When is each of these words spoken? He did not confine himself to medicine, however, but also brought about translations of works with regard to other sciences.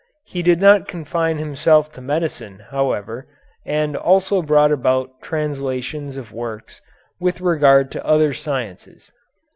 He 0.25 0.41
did 0.41 0.59
not 0.59 0.87
confine 0.87 1.37
himself 1.37 1.91
to 1.91 2.01
medicine, 2.01 2.65
however, 2.71 3.27
but 3.67 3.95
also 3.97 4.41
brought 4.41 4.71
about 4.71 5.21
translations 5.21 6.17
of 6.17 6.31
works 6.33 6.81
with 7.19 7.39
regard 7.39 7.91
to 7.91 8.03
other 8.03 8.33
sciences. 8.33 9.11